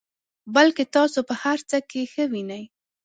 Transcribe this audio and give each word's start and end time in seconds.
بلکې 0.55 0.83
تاسو 0.95 1.19
په 1.29 1.33
هر 1.43 1.59
څه 1.69 1.77
کې 1.89 2.01
ښه 2.11 2.23
وینئ. 2.31 2.63